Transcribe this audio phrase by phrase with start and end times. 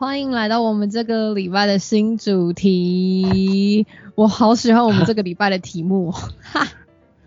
[0.00, 3.86] 欢迎来到我们这个礼拜的新主题。
[4.14, 6.10] 我好喜欢我们这个礼拜的题目，
[6.40, 6.66] 哈。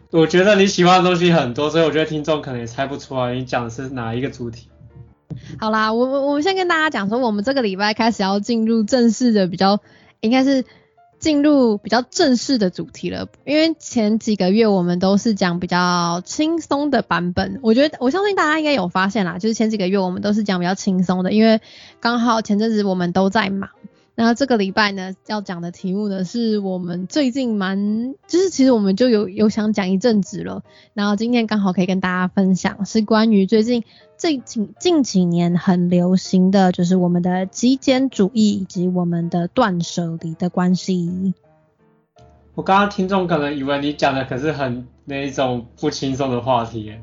[0.10, 4.70] 我觉得你喜欢的东西很多，所以我觉得听众可能也猜不出来你讲的是哪一个主题。
[5.60, 9.80] 好啦，我我我们先跟大家讲说，我们这个礼拜开始要进入正式的，比较
[10.22, 10.66] 应该是。
[11.24, 21.62] 进入比较正式的主题了，因为前几个月我们都是讲比较轻松的版本，我觉得我相信大家应该有发现啦，就是前几个月我们都是讲比较轻松的，因为
[22.02, 23.70] 刚好前阵子我们都在忙。
[24.16, 30.64] 那这个礼拜呢，要讲的题目呢，是我们最近蛮，就是其实我们就有有想讲一阵子了，
[30.94, 33.84] 然后今天刚好可以跟大家分享，是关于最近
[34.16, 41.34] 最近近几年很流行的就是我们的极简主义以及我们的断舍离的关系。
[42.54, 46.94] 我刚刚听众可能以为你讲的可是很那一种不轻松的话题，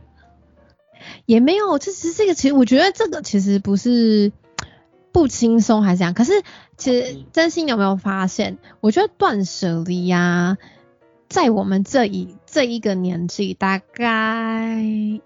[1.26, 4.30] 也没有，这其实这个其实我觉得这个其实不是。
[5.12, 6.14] 不轻松还是这样？
[6.14, 6.32] 可是
[6.76, 8.58] 其实真心有没有发现？
[8.80, 10.56] 我觉得断舍离呀，
[11.28, 14.82] 在我们这一这一个年纪，大概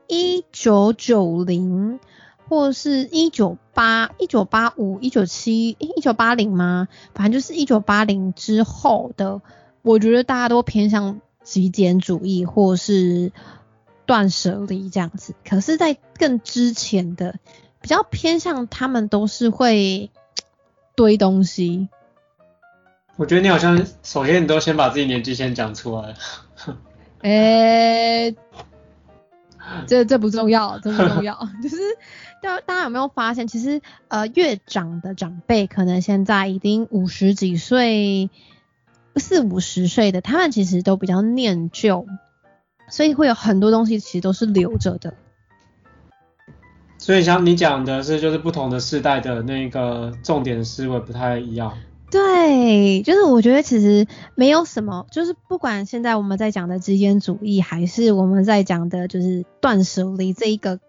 [0.06, 2.00] 一九九零
[2.48, 6.88] 或是一九八一九八五一九七一九八零吗？
[7.14, 9.42] 反正就是一九八零之后的，
[9.82, 13.32] 我觉得大家都偏向极简主义或是
[14.06, 15.34] 断舍离这样子。
[15.44, 17.36] 可是，在更之前的。
[17.84, 20.10] 比较偏向他们都是会
[20.96, 21.90] 堆东西。
[23.16, 26.14] 我觉得你好像首先你都先把自己年纪先讲出来。
[27.20, 28.34] 诶，
[29.86, 31.46] 这这不重要，这不重要。
[31.62, 31.76] 就是
[32.40, 38.30] 大大家有没有发现，其实呃越长的长辈，可能现在已经五十几岁、
[39.16, 42.06] 四五十岁的，他们其实都比较念旧，
[42.88, 45.12] 所以会有很多东西其实都是留着的。
[47.04, 51.76] 所以像你讲的是，就是不同的世代的那个重点思维不太一样。
[52.10, 60.80] 对，就是我觉得其实没有什么，就是不管现在我们在讲的极简主义，还是我们在讲的就是断舍离这一个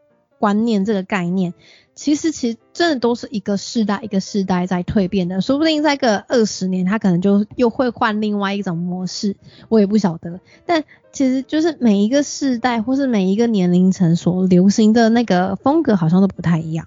[0.46, 1.56] 观念、这个概念。
[1.96, 9.36] 其实，其实真的都是一个世代一个世代在蜕变的，说不定在个二十年，他可能就又会换另外一种模式，
[9.70, 10.40] 我也不晓得。
[10.68, 16.86] 但其实就是每一个世代或是每一个年龄层所流行的那个风格，好像都不太一样。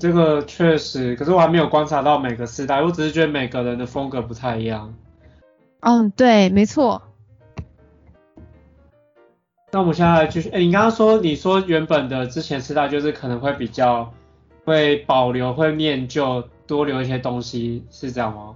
[0.00, 4.94] 这个确实，可是我还没有观察到每个世代，我只是觉得每个人的风格不太一样。
[5.80, 7.02] 嗯，对，没错。
[9.76, 14.10] 那我们现在继续，哎，你刚刚说，你说原本的之前吃到就是可能会比较
[14.64, 18.54] 会保留、会念旧，多留一些东西，是这样吗？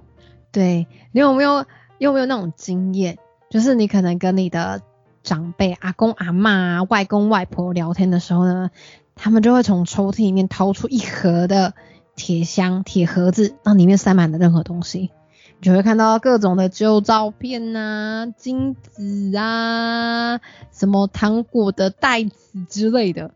[0.50, 1.66] 对，你有没有
[1.98, 3.18] 有没有那种经验，
[3.50, 4.80] 就是你可能跟你的
[5.22, 8.70] 长辈、阿公、阿妈、外公、外婆聊天的时候呢，
[9.14, 11.74] 他们就会从抽屉里面掏出一盒的
[12.16, 15.10] 铁箱、铁盒子，那里面塞满了任何东西。
[15.60, 20.40] 就会看到各种的旧照片呐、金子啊、
[20.72, 23.30] 什么糖果的袋子之类的。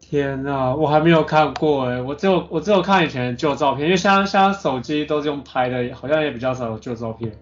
[0.00, 7.32] 天呐，我还没有看过哎，我只有我只有看以前的旧照片，因为像像手机都是用拍的，好像也比较少有旧照片。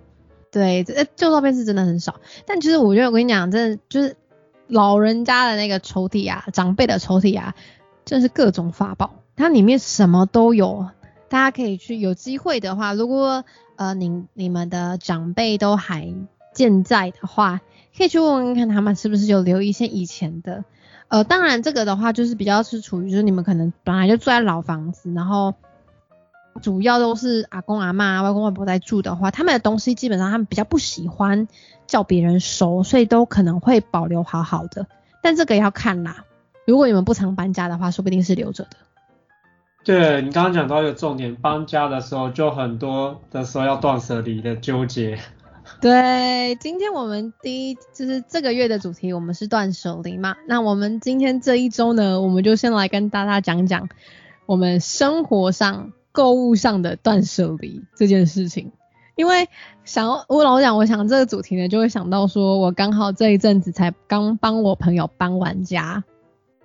[0.51, 2.17] 对，这旧照片是真的很少。
[2.47, 4.17] 但其实我觉得我跟你讲，真的就是
[4.67, 7.55] 老人家的那个抽屉啊，长辈的抽屉啊，
[8.07, 10.87] 真是各种法宝，它里面什么都有。
[11.29, 13.45] 大家可以去有机会的话，如果
[13.77, 16.15] 呃你你们的长辈都还
[16.55, 17.61] 健在的话，
[17.97, 20.65] 可以去问问看他们是不是有留一些以前的。
[21.09, 25.55] 呃，当然这个的话就是比较是处于就是你们可能本来就住在老房子，然后
[26.63, 31.47] 主要都是阿公阿妈、外公外婆在住的话，他们的东西基本上他们比较不喜欢
[31.87, 34.87] 叫别人收，所以都可能会保留好好的。
[35.23, 36.25] 但这个要看啦，
[36.67, 38.71] 如果你们不常搬家的话，说不定是留着的。
[39.87, 45.17] 对你刚刚讲到一个重点，搬家的时候就很多的时候要断舍离的纠结。
[45.81, 50.35] 对，今天我们第一就是这个月的主题，我们是断舍离嘛。
[50.49, 53.89] 那我们今天这一周呢，我们就先来跟大家讲讲
[54.47, 58.73] 我们生活上、购物上的断舍离这件事情。
[59.15, 59.49] 因为
[59.85, 66.03] 想要我老讲，我想这个主题呢，就会想到说我刚好这一阵子才刚帮我朋友搬完家。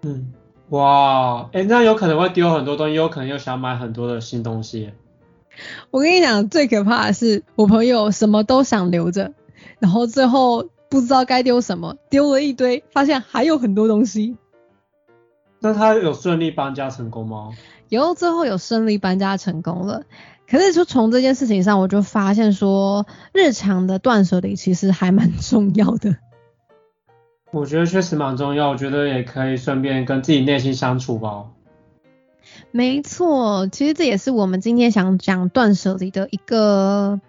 [0.01, 0.33] 嗯。
[0.71, 4.91] 哇，哎，那有可能会丢很多东西，有可能又想买很多的新东西。
[5.91, 9.33] 我跟你讲，最可怕的是我朋友什么都想留着，
[9.79, 14.37] 然后最后不知道该丢什么，丢了一堆，发现还有很多东西。
[15.59, 17.49] 那他有顺利搬家成功吗？
[17.89, 20.03] 有，最后有顺利搬家成功了。
[20.49, 26.15] 可是就从这件事情上，我就发现说，日常的断舍离其实还蛮重要的。
[27.51, 31.45] 我觉得确实蛮重要，我觉得也可以顺便跟自己内心相处吧。
[32.71, 37.19] 没错，其实这也是我们今天想讲断舍离的一个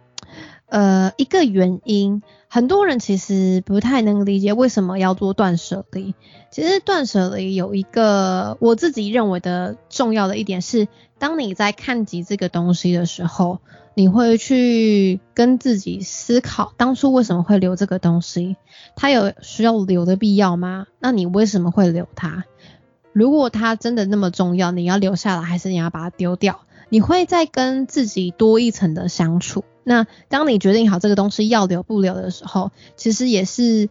[0.67, 2.23] 呃一个原因。
[2.49, 6.15] 很多人其实不太能理解为什么要做断舍离。
[6.51, 10.87] 其实断舍离有一个我自己认为的重要的一点是，
[11.19, 13.59] 当你在看及这个东西的时候，
[13.95, 18.57] 你会去跟自己思考，当初为什么会留这个东西？
[18.97, 20.87] 它有需要留的必要吗？
[20.99, 22.45] 那你为什么会留它？
[23.13, 26.61] 如果它真的那么重要，你要留下来还是你要把它丢掉？
[26.89, 29.65] 你会再跟自己多一层的相处。
[29.85, 33.89] 那当你决定好这个东西要留不留的时候，其实也是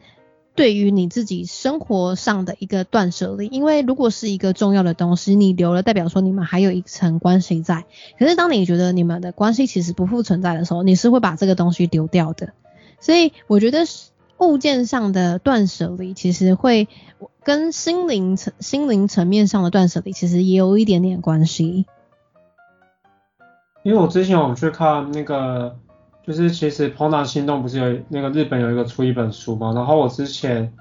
[0.56, 3.48] 对于你自己生活上的一个断舍离。
[3.48, 7.86] 因为如果是一个重要的东西，你留了，代表说你们还有一层关系在。
[8.20, 12.54] 可是当你觉得你们的关系其实不复存在的时候，你是会把这个东西丢掉的。
[13.00, 13.86] 所以我觉得
[14.38, 16.88] 物件上的断舍离，其实会
[17.44, 21.86] 跟心灵层、心灵层面上的断舍离，其实也有一点点关系。
[23.84, 25.76] 因为我之前我去看那个，
[26.26, 30.72] 就是其实《怦然心动》不是有那个日本有一个出一本书嘛，然后我之前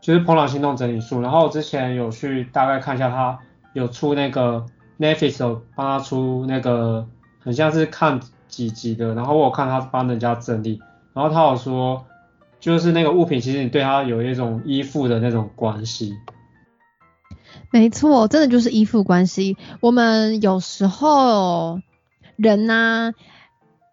[0.00, 3.38] 就是《怦然心动》整理书，然后我之前有去大概看一下，他
[3.74, 4.66] 有出那个
[4.98, 7.06] Netflix 有帮他出那个
[7.38, 10.80] 很像是看几集的，然后我看他帮人家整理，
[11.14, 12.04] 然后他有说
[12.58, 16.14] 就是那个物品其实你对他有一种依附的那种关系。
[17.70, 19.56] 没错，真的就是依附关系。
[19.80, 21.80] 我们有时候。
[22.38, 23.14] 人呢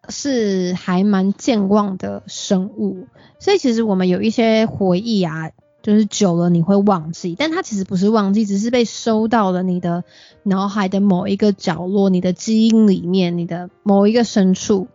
[0.10, 3.08] 是还蛮健忘的生物，
[3.40, 10.04] 所以其实我们有一些回忆啊，就是久了你会忘记，但它其实不是忘记，只是被收到了你的
[10.44, 14.88] 脑海的某一个角落，你的基因里面，你的某一个深处。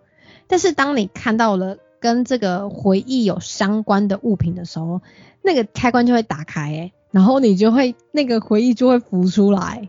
[0.46, 5.00] 但是当你看到了跟这个回忆有相关的物品的时候，
[5.42, 9.88] 那个开关就会打开，诶然后你就会那个回忆就会浮出来。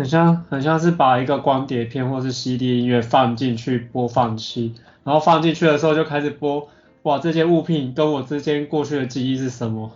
[0.00, 4.74] 很像很像是把一个光碟片或是 CD 音乐放进去播放器，
[5.04, 6.70] 然后放进去的时候就开始播，
[7.02, 9.92] 哇，这件物品跟我之间过去的记忆是什么？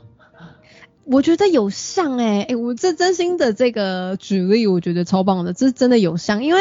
[1.07, 6.61] 我觉得有像哎哎，我这真心的这个举例，我觉得超棒的，这真的有像，因为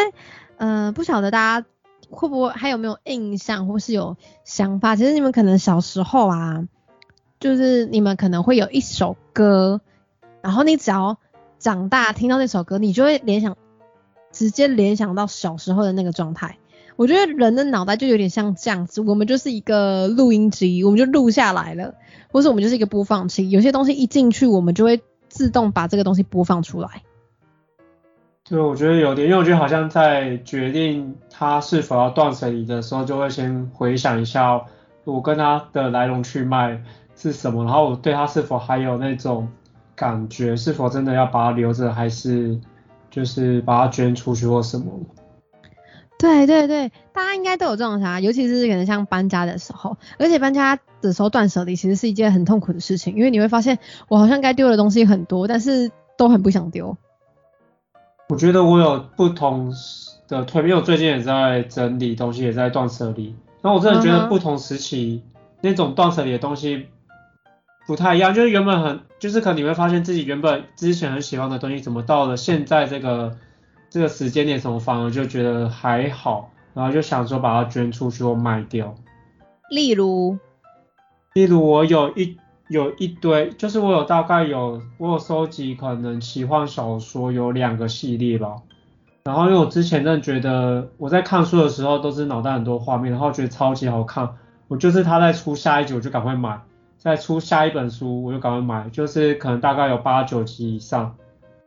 [0.56, 1.68] 呃不晓得大家
[2.10, 6.66] 会不会还有没有印象或是有想法，其实你们可能小时候啊，
[7.42, 9.82] 就是你们可能会有一首歌，
[10.42, 11.18] 然后你只要。
[11.64, 13.56] 长大听到那首歌，你就会联想，
[14.34, 16.58] 直接联想到小时候的那个状态。
[16.98, 21.96] 我觉得人的脑袋就有点像这样子，我们就是一个录音机，我们就录下来了，
[22.34, 27.02] 或是我们就是一个播放器，有些东西一进去，我们就会自动把这个东西播放出来。
[28.44, 34.62] 对，我觉得有点，因为我觉得好像在决定他是否要断舍离的时候，就会先回想一下
[35.06, 36.84] 我跟他的来龙去脉
[37.16, 39.48] 是什么，然后我对他是否还有那种。
[39.96, 42.60] 感觉是否真的要把它留着，还是
[43.12, 44.92] 就是把它捐出去或什么？
[46.18, 56.96] 对对对，大家应该都有这种想法，尤其是可能像搬家的时候，而且搬家的时候断舍离其实是一件很痛苦的事情，因为你会发现我好像该丢的东西很多，但是都很不想丢。
[58.30, 59.74] 我觉得我有不同
[60.28, 63.36] 的推，因为我最近也在整理东西，也在断舍离。
[63.62, 65.24] 那我真的觉得不同时期
[65.62, 66.88] 那种断舍离的东西。
[67.86, 73.38] 不太一样，就是原本很，就是可能你会发现自己原本之前很喜欢的东西，怎么到了现在这个
[73.90, 78.94] 这个时间点，怎么反而就觉得还好，然后就想说把它捐出去或卖掉。
[79.70, 80.38] 例如，
[81.36, 82.38] 例如我有一
[82.68, 88.58] 有一堆，就是我有大概有我有收集可能奇幻小说有两个系列吧，
[89.24, 94.36] 然后因为我之前真的觉得我在看书的时候都是脑袋很多画面，然后觉得超级好看，
[94.68, 96.60] 我就是他在出下一集我就赶快买。
[97.04, 101.18] 再出下一本书，我就赶快买，就是可能大概有八九集以上。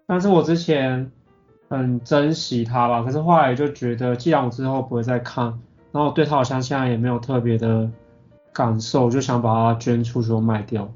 [0.07, 1.13] 但是我之前
[1.69, 5.61] 很珍惜它吧，可是后来就觉得，既然我之后不会再看，
[5.93, 7.91] 然后对它好像现在也没有特别的
[8.51, 10.91] 感受，就想把它捐出去卖掉。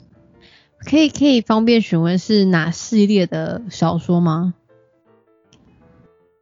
[0.87, 4.55] 可以可以方便询问是哪系列的小说吗？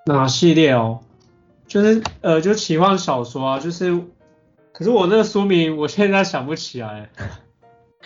[0.07, 1.01] 哪系列哦？
[1.67, 4.01] 就是呃，就奇幻小说啊，就是，
[4.73, 7.11] 可是我那个书名我现在想不起来。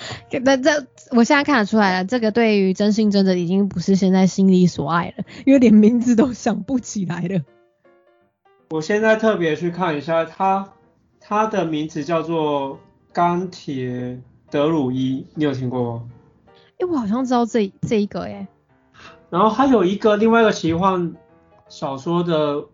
[0.45, 7.41] 那这我现在看得出来了，这个对于真心真的已经不是现在心里所爱了，因为连名字都想不起来了。
[8.71, 10.73] 我现在特别去看一下，他
[11.21, 12.79] 他的名字叫做
[13.13, 14.19] 钢铁
[14.51, 16.03] 德鲁伊，你有听过吗？
[16.79, 18.49] 哎，我好像知道这这一个哎。
[19.29, 21.15] 然后还有一个另外一个奇幻
[21.69, 22.65] 小说的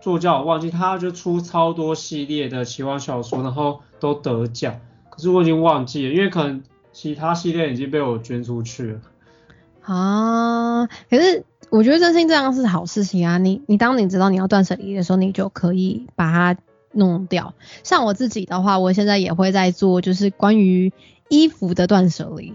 [0.00, 4.78] 作家，我忘记，他就出超多系列的奇幻小说，然后都得奖，
[5.10, 6.62] 可是我已经忘记了，因为可能
[6.96, 9.00] 其他系列已经被我捐出去了。
[9.82, 13.36] 啊，可是我觉得真心这样是好事情啊！
[13.36, 16.58] 你你当你知道你要断舍离的时候，你就可以把它
[16.92, 17.52] 弄掉。
[17.82, 20.90] 像我自己的话，我现在也会在做，就是关于
[21.28, 22.54] 衣服的断舍离。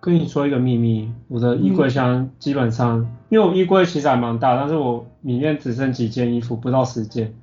[0.00, 7.34] 跟你说一个秘密，我的衣柜箱基本上，因为我衣柜其实还蛮大，但是我里面只剩几件衣服，不到十件。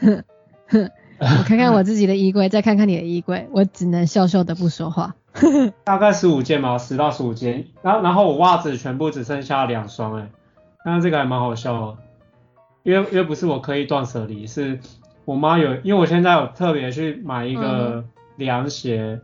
[1.38, 5.14] 我看看我自己的衣柜，再看看你的衣柜，我只能笑笑的不说话。
[5.82, 7.66] 大概十五件嘛，十到十五件。
[7.82, 10.28] 然后然后我袜子全部只剩下两双，哎，
[10.84, 11.96] 但是这个还蛮好笑的，
[12.82, 14.78] 因为因为不是我刻意断舍离，是
[15.24, 18.04] 我妈有，因为我现在有特别去买一个
[18.36, 19.18] 凉鞋，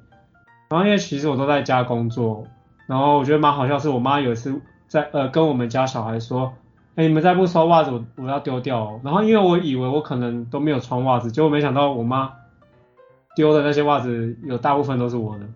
[0.70, 2.46] 然后因为其实我都在家工作，
[2.86, 6.54] 然后我觉得蛮好笑，是我妈有一次在呃跟我们家小孩说，
[6.96, 12.32] 哎你们再不收袜子我我要丢掉哦，然后因为我以为我可能都没有穿袜子，结果没想到我妈
[13.34, 15.46] 丢的那些袜子有大部分都是我的。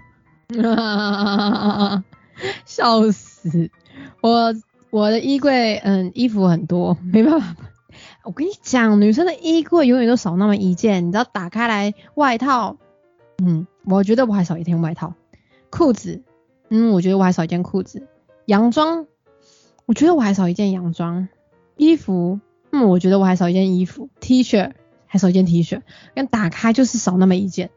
[2.64, 3.70] 笑死！
[4.20, 4.54] 我
[4.90, 7.56] 我的衣柜，嗯，衣服很多，没办法。
[8.24, 11.06] 我跟你讲，女生的衣柜永远都少那么一件。
[11.06, 12.76] 你知道，打开来外套，
[13.42, 15.14] 嗯，我觉得我还少一件外套。
[15.70, 16.22] 裤子，
[16.70, 18.06] 嗯，我觉得我还少一件裤子。
[18.46, 19.06] 洋装，
[19.86, 21.28] 我觉得我还少一件洋装。
[21.76, 24.08] 衣服，嗯，我觉得我还少一件衣服。
[24.20, 24.72] T 恤，
[25.06, 25.82] 还少一件 T 恤。
[26.14, 27.70] 但打开就是少那么一件。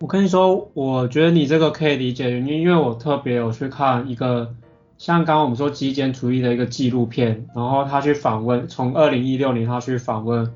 [0.00, 4.54] 我跟你说，我觉得你这个可以理解，原因因为我特别有去看一个
[4.96, 10.52] 像刚刚我们说极简主义的一个纪录片，然后他去访问，从二零一六年他去访问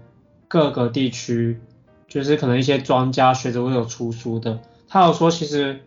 [0.47, 1.59] 各个地区，
[2.07, 5.81] 就是可能一些专家学者会有出书的，他有说其实，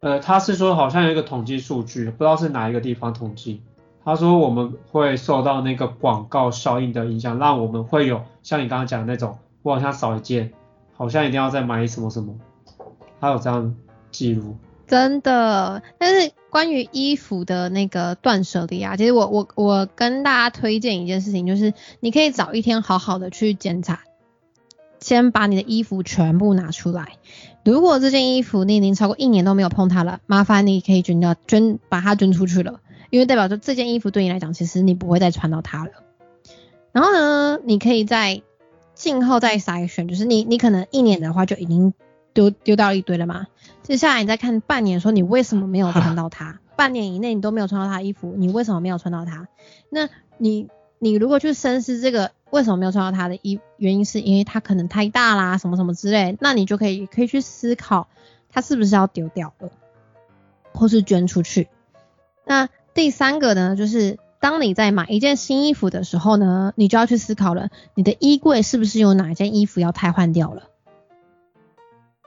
[0.00, 3.60] 呃，他是说好像有一个统计数据，不知道是哪一个地方统计，
[4.06, 10.52] 他说我们会受到那个广告效应的影响，让我们会有像你刚刚讲的那种，我好像少一件，
[10.94, 12.32] 好像一定要再买什么什么。
[13.20, 13.74] 他有这样
[14.12, 15.82] 记录，真的。
[15.98, 24.02] 但是关于衣服的那个断舍离啊，其实我我我跟大家推荐一件事情，就是你可以找一天好好的去检查，
[25.00, 27.14] 先把你的衣服全部拿出来。
[27.64, 32.78] 如果这件衣服你已经超过一年都没有碰它了，麻烦你可以捐掉，捐把它捐出去了，
[33.10, 35.90] 因为代表着这件衣服对你来讲，其实你不会再穿到它了。
[36.92, 38.42] 然后呢，你可以在
[38.94, 41.94] 静后再筛选，就是你你可能一年的话就已经。
[42.36, 43.46] 丢丢掉一堆了嘛？
[43.82, 46.60] 接下来你再看半年，说你为什么没有穿到它？
[46.76, 49.48] 半年以内你都没有穿到它衣服，你为什么没有穿到它？
[49.88, 58.06] 那你你如果去深思这个为什么没有穿到它的衣原因，是因为它可能太大啦，什么什么之类，那你就可以可以去思考
[58.50, 59.70] 它是不是要丢掉了，
[60.74, 61.68] 或是捐出去。
[62.44, 70.62] 那第三个呢，就是当你在买一件新衣服的时候呢，你就要去思考了，你的衣柜是不是有哪件衣服要太换掉了？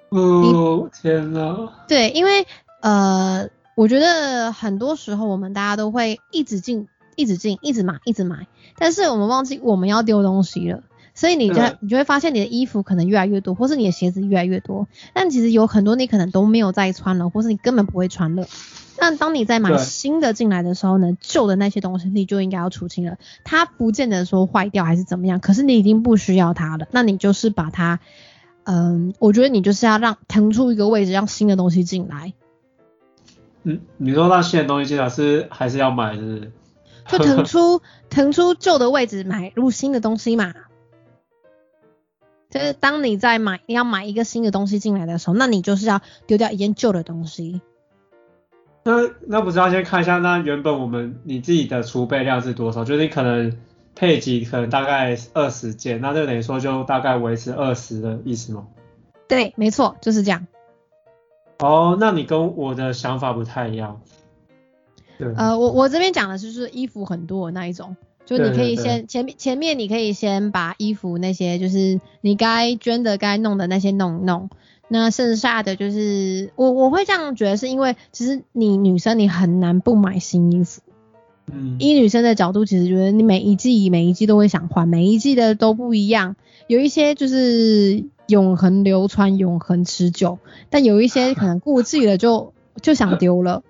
[0.10, 1.74] 哦天哪！
[1.88, 2.46] 对，因为
[2.82, 8.48] 呃，我觉得很多时候我们大家都会一直进、一直进、一直买、一直买，
[8.78, 10.84] 但是我们忘记我们要丢东西了，
[11.20, 18.48] 所以你就你就会发现你的衣服可能越来越多，或是你的鞋子越来越多，但其实有很多你可能都没有再穿了，或是你根本不会穿了。
[18.98, 23.18] 那当你在买新的进来的时候呢，旧的那些东西你就应该要除清了。
[23.44, 28.00] 它不见得说坏掉还是怎么样，可是你已经不需要它了，那你就是把它。
[28.64, 32.34] 嗯，我觉得你就是要让腾出一个位置，让新的东西进来。
[33.64, 36.52] 嗯，你说让新的东西进来是还是要买是？
[37.08, 40.54] 就腾出腾出旧的位置，买入新的东西嘛。
[42.50, 47.62] 就是当你在买要买一个新的东西进来的时候，那你就是要丢掉一件旧的东西。
[48.84, 52.84] 那那不是要先看一下，那原本我们你自己的储备量是多少？
[52.84, 53.58] 就是你可能。
[53.96, 58.66] 配给可能大概二十件，那就等于说就大概维持二十的意思吗？
[59.28, 60.48] 对，没错，就是这样。
[61.58, 64.00] 哦，那你跟我的想法不太一样。
[65.18, 65.34] 对。
[65.36, 67.98] 呃，我我这边讲的就是衣服很多的那一种，
[68.38, 74.50] 就你可以先前面前面你可以先把衣服那些就是你该捐的该弄的那些弄弄，
[74.88, 80.82] 那剩下的就是我我会这样觉得是因为其实你女生你很难不买新衣服。
[81.80, 86.36] 以女生的角度，其实觉得你每一季每一季都会想换，每一季的都不一样。
[86.68, 90.38] 有一些就是永恒流传、永恒持久，
[90.70, 93.64] 但有一些可能过季了就就想丢了。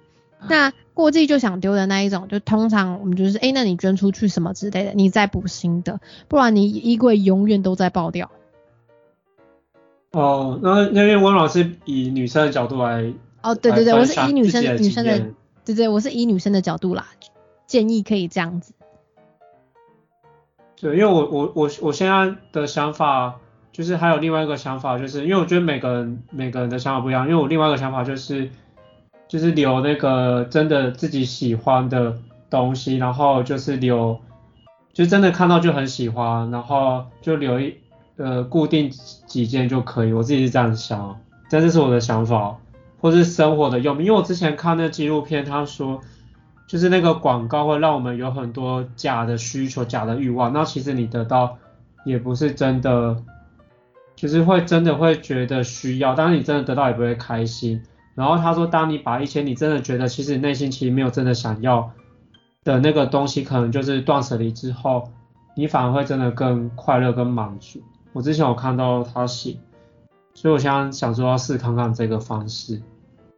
[0.48, 8.32] 那过季就想丢的那一种，就通常我们就是，哎、那你捐出去什么之类的，你再补新的，不然你衣柜永远都在爆掉。
[10.12, 15.20] 哦，那那边温老师以女生的角度来，哦，对对对，我是以女生女生的
[15.66, 17.08] 对对，我是以女生的角度啦，
[17.68, 18.74] 建议可以这样子。
[20.82, 23.36] 对，因为我我我我现在的想法
[23.72, 28.50] 就是还有另外一个想法，就是因为我觉得每个人每个人的想法不一样，因为我另外一个想法就是
[29.30, 32.18] 就是留那个真的自己喜欢的
[32.50, 34.20] 东西，然后就是留
[34.92, 37.78] 就真的看到就很喜欢，然后就留一
[38.18, 38.90] 呃固定
[39.26, 41.18] 几件就可以，我自己是这样想，
[41.50, 42.58] 但这是我的想法，
[43.00, 46.02] 或是生活的用，因为我之前看那纪录片，他说。
[46.68, 51.58] 就是那个广告会让我们有很多假的需求、假的欲望，那其实你得到
[52.06, 53.18] 也不是真的，
[54.16, 57.82] 就是会真的会觉得需要，但是你真的得到也不会开心。
[58.16, 61.92] 然后他说，当你把一些你真的觉得其实你内心其实没有真的想要
[62.64, 65.10] 的那个东西，可能就是断舍离之后，
[65.56, 67.82] 你反而会真的更快乐、跟满足。
[68.12, 69.58] 我之前有看到他写，
[70.34, 72.82] 所以我现在想说要试看看这个方式。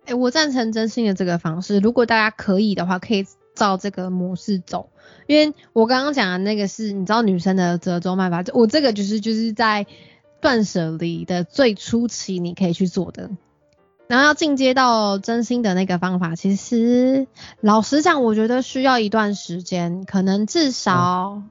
[0.05, 1.77] 哎、我赞成真心的这个方式。
[1.79, 4.89] 如果大家可以的话，可以照这个模式走。
[5.27, 9.85] 因为我刚刚讲的那个是，你知道女生的折中办法，我这个就是就是在
[10.41, 13.29] 断舍离的最初期你可以去做的。
[14.11, 17.27] 然后要进阶到真心的那个方法，其实
[17.61, 21.43] 老实讲，我觉得需要一段时间，可能至少、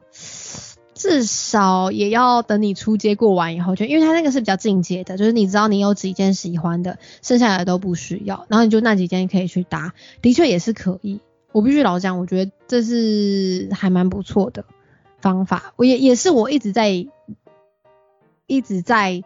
[0.92, 11.18] 至少也要等你出街过完以后，就因为它那个是比较进阶的，就是你知道你有几件喜欢的，剩下的都不需要，然后你就那几件可以去搭，的确也是可以。
[11.52, 14.66] 我必须老实讲，我觉得这是还蛮不错的
[15.22, 17.06] 方法，我也也是我一直在
[18.46, 19.24] 一直在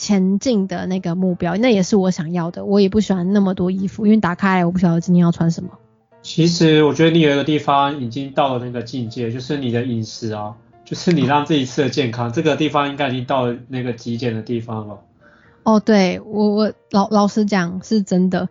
[0.00, 2.64] 前进的那个目标，那也是我想要的。
[2.64, 5.70] 我也不喜欢那么多衣服，因为打开来我不晓得今天要穿什么。
[6.22, 15.00] 其实我觉得你有一个地方已经到了那个境界，就是你的饮食啊，就是你让自己吃的健康，这个地方应该已经到了那个极简的地方了。
[15.64, 18.48] 哦，对我我老老实讲是真的，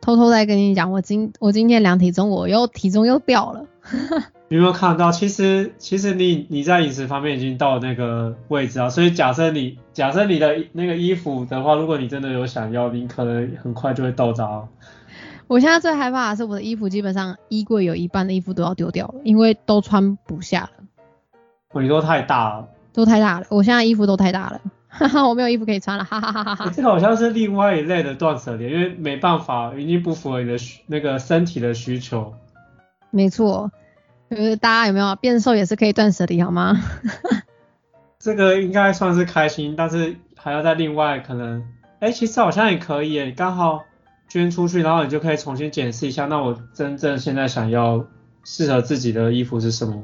[0.00, 3.66] 偷偷在跟你讲，我今我今天量体重，我又体重又掉了。
[4.52, 5.10] 你有没有看到？
[5.10, 14.68] 其实其实你你在饮食方面已经到了那个位置啊，所以假设你假设你的那个衣服的话，如果你真的有想要，你可能很快就会到达哦。
[15.46, 20.84] 我现在最害怕的是我的衣服，基本上衣柜有一半的衣服都要丢掉了，因为都穿不下了，
[21.72, 23.46] 哦你说太大了，都太大了。
[23.48, 32.34] 我现在衣服都太大了，哈哈，我没有衣服可以穿了，哈哈哈哈哈这个好像是另外一类的断舍离，因为没办法，已经不符合你的需那个身体的需求。
[33.10, 33.70] 没错，
[34.36, 36.80] 呃，大家有没有变瘦也是可以断舍离好吗？
[38.18, 41.64] 这个应该算是开心，但是还要再另外可能，
[42.00, 43.84] 哎、其实好像也可以耶，你刚好
[44.28, 48.06] 捐出去，然后你就可以重新检视一下，那我真正现在想要
[48.44, 50.02] 适合自己的衣服是什么？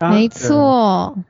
[0.00, 0.28] 没。
[0.28, 1.22] 错，对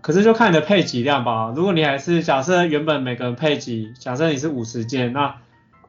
[0.00, 1.52] 可是就看你的配给量吧。
[1.56, 5.36] 如果你还是假设原本每个人配给，假设你是五十件，那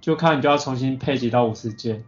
[0.01, 2.03] 就看你就要重新配给到五十件。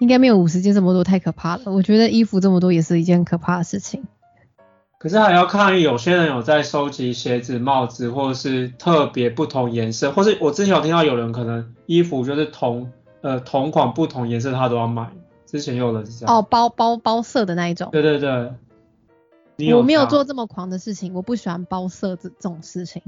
[0.00, 1.62] 应该没有五十件这么多，太可怕了。
[1.66, 4.02] 我觉得衣服这么多也是一件可怕的事情。
[4.98, 12.90] 可是还要看有些人有在收集鞋子、帽子，或者是特别不同颜色，或是我之前有听到有人可能衣服就是同
[13.22, 15.10] 呃同款不同颜色他都要买，
[15.46, 16.36] 之前有人是这样。
[16.36, 17.88] 哦，包包包色的那一种。
[17.92, 18.52] 对对对，
[19.56, 23.02] 你我没有做这么狂的事情，我不喜欢包色这这种事情。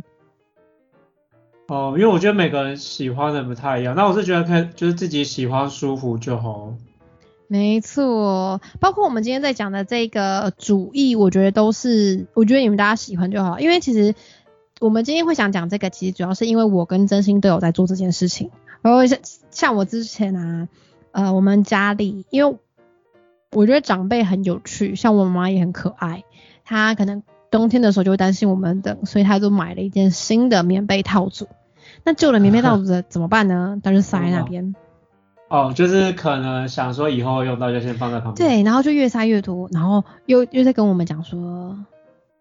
[1.73, 6.75] 哦，因为我觉得每个人喜欢的不太一样，那我是觉得可以就是自己喜欢舒服就好。
[7.49, 13.59] 没错，包括我们今天在讲的这个主义，我觉得都是，我觉得你们大家喜欢就好。
[13.59, 14.15] 因为其实
[14.81, 18.51] 我们今天会想讲这个，其实主要是因为我跟真心都有在做这件事情。
[18.83, 19.19] 然后像
[19.51, 20.69] 像我之前啊，
[21.13, 22.59] 呃，我们家里，因为
[23.51, 26.23] 我觉得长辈很有趣，像我妈也很可爱，
[26.67, 31.49] 她可能冬天的时候就会担心我们冷，所以她就买了一件新的棉被套组。
[32.05, 33.81] 那旧的棉被套组怎么办呢？
[33.83, 34.75] 他就塞在那边。
[35.49, 38.49] 哦，就是可能想说以后用到就先放在旁边。
[38.49, 41.77] 对，然后就越塞越多，然后又又在跟我们讲说，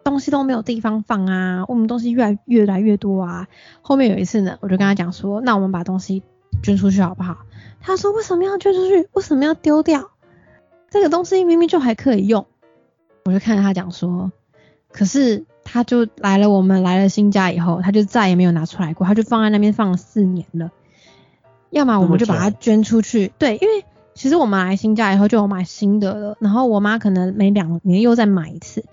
[0.04, 3.47] 东西都没有地方放啊，我们东西越来越来越多啊。
[3.82, 6.24] 后面有一次呢，我就跟他讲说，那我们把东西
[6.63, 7.39] 捐出去好不好？
[7.82, 9.10] 他说为什么要捐出去？
[9.13, 10.10] 为什么要丢掉？
[10.89, 12.45] 这个东西明明就还可以用。
[13.26, 14.32] 我就看着他讲说，
[14.91, 20.72] 可是他就来了，我们来了新家以后，他就再也没有拿出来过，他就放在那边放了四年了。
[21.70, 28.84] 要么我们就把它捐出去，对，因为其实我们来新家以后就有买新的了，然后我妈可能每两年又再买一次。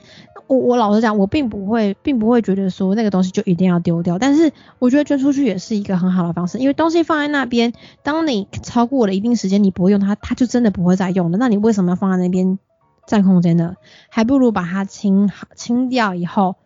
[0.47, 4.19] 我我老实讲，我并不会，并不会觉得说那个东西就一定要丢掉。
[4.19, 11.37] 但是我觉得捐出去也是一个很好的方式，因为东西放在那边，当你超过了一定时间你不会用它，它就真的不会再用了。
[11.37, 12.59] 那你为什么要放在那边
[13.07, 13.75] 占空间呢？
[14.09, 16.57] 还不如把它清好清掉以后，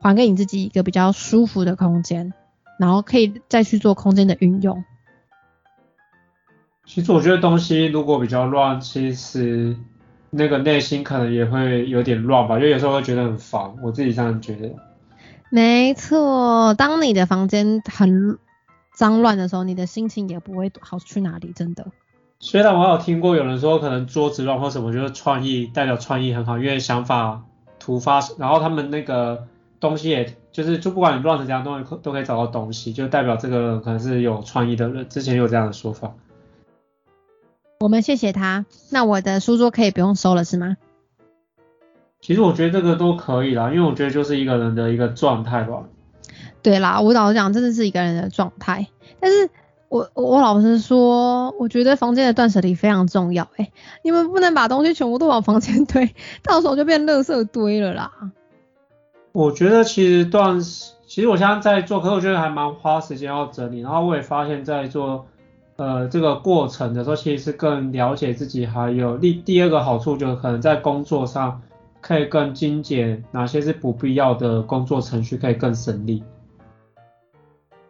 [0.00, 2.32] 还给你自己一个比较舒服的空间，
[2.78, 4.82] 然后可以再去做空间的运用。
[6.86, 9.76] 其实我觉得东西如果比较乱，其实
[10.30, 14.74] 那个内心可能也会有点乱吧，因为有时候会觉得很烦，我自己这样觉得。
[15.50, 18.38] 没错，当你的房间很
[18.94, 21.86] 脏乱的时候，你的心情也不会好去哪里，真的。
[22.38, 27.44] 虽然我有听过有人说，可能桌子乱或什么，就是创意代表创意很好，因为想法
[27.78, 29.46] 突发，然后他们那个
[29.80, 35.08] 东西也就是就不管你乱成怎样，都会都可以找到东西，就代表这个可能是有创意的人。
[35.08, 36.12] 之前有这样的说法。
[37.80, 38.66] 我们谢谢他。
[38.90, 40.76] 那我的书桌可以不用收了是吗？
[42.20, 45.84] 其实我觉得这个都可以啦，因为我觉得就是一个人的一个状态吧。
[46.62, 48.86] 对啦，我老实讲，真的是一个人的状态。
[49.18, 49.48] 但是
[49.88, 53.48] 我我老实说，我觉得房间的断舍离非常重要。
[53.56, 53.72] 哎，
[54.04, 58.12] 你们不能把东西全部都往房间堆，到时候就变垃圾堆了啦。
[59.32, 63.80] 我觉得其实段，其实我现在在做，可是我觉得还蛮花时间要整理。
[63.80, 65.26] 然后我也发现，在做。
[65.76, 71.62] 呃，这个过程的时候，其实是更了解自己，还有第第二个好处，就是可能在工作上
[72.02, 76.22] 可以更精简，哪些是不必要的工作程序可以更省力。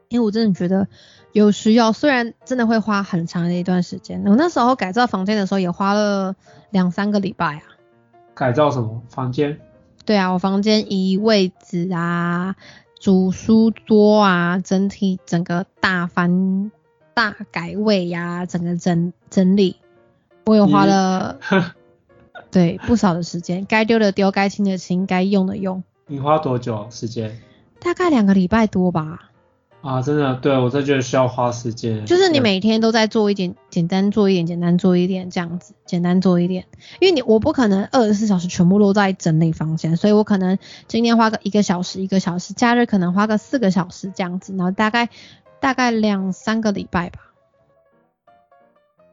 [0.08, 0.86] 因为我真的觉得
[1.32, 4.22] 有需要，虽然真的会花很长的一段时间。
[4.24, 6.36] 我那时候改造房间的时候，也花了
[6.70, 7.62] 两三个礼拜啊。
[8.34, 9.58] 改造什么房间？
[10.04, 12.56] 对啊，我房间移位置啊，
[12.98, 16.70] 主书桌啊，整体整个大翻。
[17.12, 19.76] 大改位呀，整个整整理，
[20.46, 21.38] 我有花了
[22.50, 25.82] 对不少的时间，该丢的丢，该清的清，该用的用。
[26.06, 27.38] 你花多久时间？
[27.80, 29.29] 大概两个礼拜多吧。
[29.82, 32.04] 啊，真的，对我真觉得需要花时间。
[32.06, 36.66] 就是你每天都在做一点，简单做一点，简单做一点这样子，简单做一点。
[37.00, 45.08] 因为你我不可能二十四小时全部都在整理房间，所以我可能今天花个一个小时，一个小时，假日可能花个四个小时这样子，然后大概。
[45.62, 47.18] 大概两三个礼拜吧。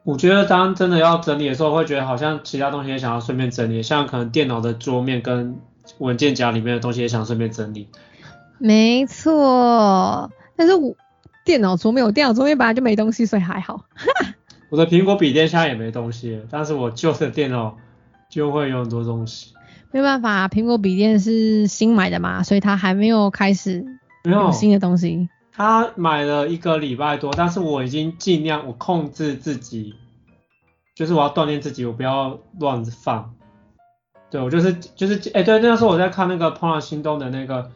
[0.02, 5.60] 我觉得当真的要整理的时候，会觉得好像其他东西也想要顺便整理，像可能电脑的桌面跟
[5.98, 7.90] 文件夹里面的东西也想顺便整理。
[8.56, 10.94] 没错，但是我
[11.44, 13.84] 电脑桌面，我电脑桌面本来就没东西，所以还好。
[14.68, 17.78] 我的苹果笔电现在也没东西，但是我旧的电脑
[18.28, 19.54] 就会有很多东西。
[19.92, 23.86] 没办法，苹果笔电是新买的嘛，所以它还没有开始
[24.24, 25.28] 有新的东西。
[25.52, 29.94] 他买了一个礼拜多，但是我已经尽量我控制自己，
[30.94, 33.34] 就是我要锻炼自己，我不要乱放。
[34.30, 37.70] 对我就是就是哎对，那时候我在看那个《怦然心动》的那个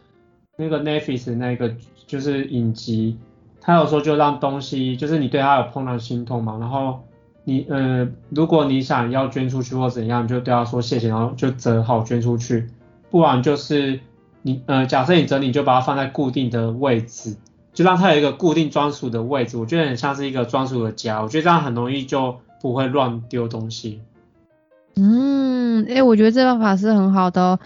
[0.58, 1.74] 那个 Netflix 那个
[2.12, 3.16] 就是影集，
[3.58, 7.00] 他有时候就让东西就是你对他有怦然心痛嘛，然后
[7.44, 12.68] 你呃如果你想要捐出去或怎样，你就对他说谢谢，然后就折好捐出去，
[13.10, 13.98] 不然就是
[14.42, 17.34] 你呃假设你整理就把它放在固定的位置。
[17.74, 24.02] 就让它有一个固定专属的位置，我觉得很像是一个专属的家，我觉得这样很容易就不会乱丢东西。
[24.96, 27.58] 嗯，哎，我觉得这办法是很好的，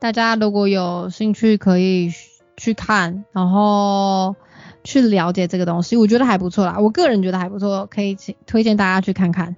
[0.00, 2.10] 大家如果有兴趣可以
[2.56, 4.36] 去看，然后
[4.84, 9.56] 去了解这个东西，我觉得还不错啦，我个人觉得还不错，可以推荐大家去看看。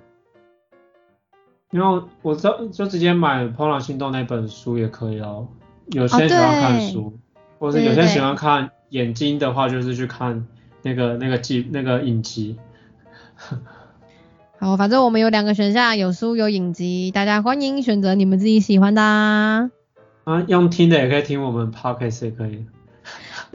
[1.70, 5.48] 然后我就就直接买《怦然心动》那本书也可以哦，
[5.86, 7.18] 有些喜欢看书，
[7.58, 8.70] 或者是有些喜欢看。
[8.90, 10.46] 眼睛的话就是去看
[10.82, 12.56] 那个那个记那个影集。
[14.60, 19.02] 好，反正我们有两个选项，有书有影集，大家欢迎选择你们自己喜欢的。
[19.02, 22.64] 啊，用听的也可以听我们 podcast 也可以。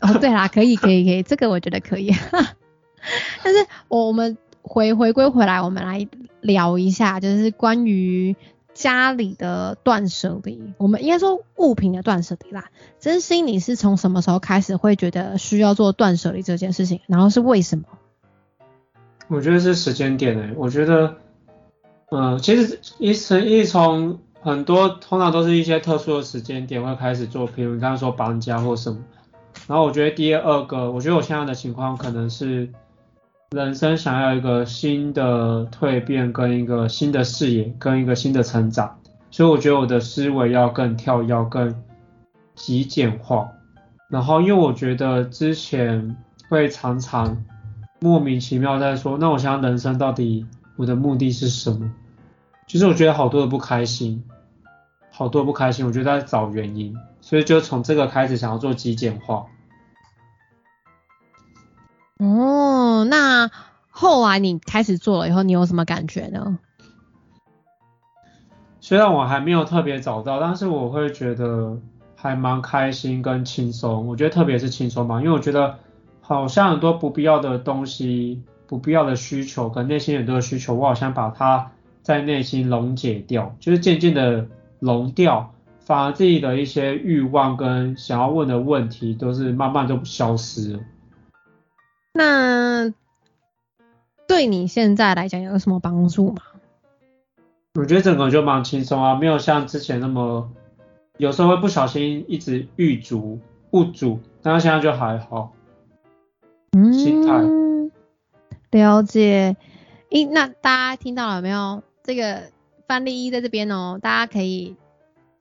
[0.01, 2.11] 哦，对啦，可以可以可以，这个我觉得可以。
[3.43, 6.07] 但是我我们回回归回来，我们来
[6.41, 8.35] 聊一下，就是关于。
[8.71, 12.69] 家里的断舍离，我们应该说物品的断舍离啦。
[12.97, 17.01] 真心，你是从什么时候开始会觉得需要做断舍离这件事情？
[17.05, 17.83] 然后是为什么？
[19.27, 20.53] 我觉得是时间点诶。
[20.55, 21.17] 我觉得，
[22.11, 28.99] 嗯，其实一从一从很多通常都是一些特殊的时间点会开始做，比如你刚刚说搬家或什么。
[29.69, 32.67] 然后我觉得第二个，我觉得我现在的情况可能是。
[33.51, 38.99] 人生想要一个新的蜕变，跟一个新的视野，跟一个新的成长，
[39.31, 41.73] 所以我觉得我的思维要更跳跃，更
[42.53, 43.49] 极简化。
[44.07, 46.15] 然后，因为我觉得之前
[46.47, 47.43] 会常常
[47.99, 51.91] 莫名其妙在说，那我想人生到底我的目的是什么？
[52.67, 54.23] 其实我觉得好多的不开心，
[55.09, 56.95] 好多不开心，我觉得在找原因。
[57.19, 59.47] 所以就从这个开始想要做极简化。
[62.19, 63.49] 哦，那
[63.89, 66.59] 后来你开始做了以后，你有什么感觉呢？
[68.81, 71.77] 虽然我还没有特别找到，但是我会觉得
[72.15, 74.07] 还蛮开心跟轻松。
[74.07, 75.77] 我觉得特别是轻松嘛，因为我觉得
[76.21, 84.47] 好像很多不必要的东西、不必要的需求跟内心很多的需求，我好像把它在内心溶解掉，就是渐渐的
[84.79, 90.79] 溶掉，反而自己的一些欲望跟想要问的问题都是慢慢都消失了。
[92.19, 92.93] 那
[94.27, 96.41] 对你现在来讲有什么帮助吗？
[97.75, 100.51] 我觉得整个就蛮轻松啊，没有像之前那么，
[101.15, 103.39] 有时候会不小心一直遇阻
[103.71, 105.53] 不阻，但是现在就还好。
[106.71, 107.41] 嗯，心态
[108.71, 109.55] 了解。
[110.09, 111.81] 诶，那大家听到了没有？
[112.03, 112.51] 这个
[112.85, 114.75] 范例一在这边哦，大家可以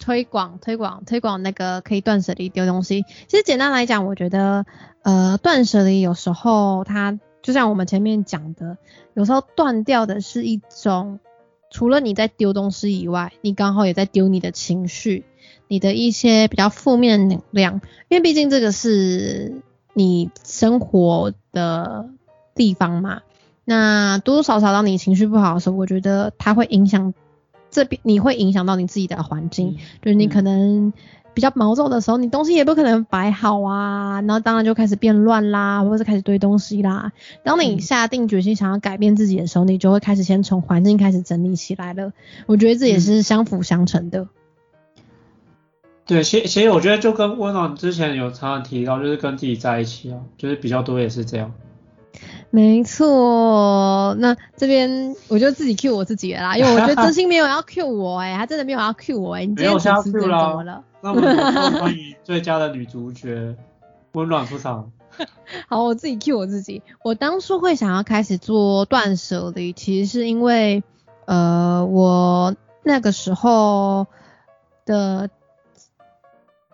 [0.09, 3.05] 推广推广推广那个可以断舍离丢东西。
[3.27, 4.65] 其实简单来讲，我觉得
[5.03, 8.79] 呃断舍离有时候它就像我们前面讲的，
[9.13, 11.21] 有时候断掉的是一种。
[11.71, 15.27] 除了你在丢东西以外，你刚好也在丢你的情绪，
[15.67, 19.61] 你的一些比较负面能量，因为毕竟这个是
[19.93, 22.09] 你生活的
[22.55, 23.21] 地方嘛。
[23.67, 27.13] 那多多少少当你情绪不好的时候，我觉得它会影响
[27.71, 30.93] 这边，你会影响到你自己的环境，就是你可能。
[31.35, 37.13] 比较毛躁的时候，你东西也不可能摆好啊，然后当然就开始变乱啦，或者是开始堆东西啦。
[37.45, 42.13] 当你下定决心想要改变自己的时候，你就会开始先从环境开始整理起来了。
[42.47, 44.27] 我觉得这也是相辅相成的。
[46.07, 51.53] 对，其其实我觉得就跟温暖之前有常常提到，就是跟自己在一起啊，就是比较多也是这样。
[52.51, 60.83] 没错，那这边我就自己 Q 我自己了啦， 因为我觉得真心没有要 Q 我哎，他真的没有要 Q 我哎，你今天主持人怎么了？
[61.03, 61.37] 那我们
[61.79, 63.55] 欢迎最佳的女主角
[64.13, 64.91] 温暖出场。
[65.69, 70.83] 好，我自己 Q 我自己，我当初会想要开始做断舍离，其实是因为
[71.27, 74.07] 呃，我那个时候
[74.87, 75.29] 的。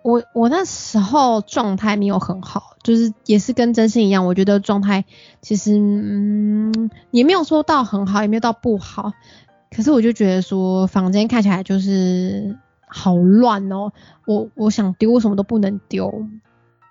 [0.05, 5.07] 我我那时候状态没有很好，就是也是跟真心一样，我觉得状态
[5.41, 9.15] 其实嗯也没有说到很好，也没有到不好，
[9.75, 13.93] 可是我就觉得说房间看起来就是好乱哦，
[14.27, 16.13] 我我想丢什么都不能丢，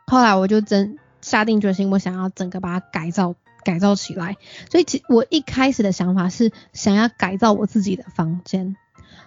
[0.07, 4.37] 后来我就真下定决心，我想要整个把它改造改造起来，
[4.71, 8.75] 所以其我一开始的想法是想要改造我自己的房间。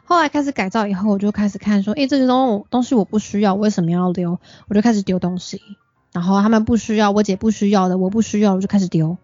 [0.07, 4.39] 后来开始改造以后，我就开始看说，诶，这些东东西我不需要，为什么要丢？
[4.69, 5.61] 我就开始丢东西。
[6.13, 9.19] 然后他们不需要，我姐不需要的，我不需要，我就开始丢，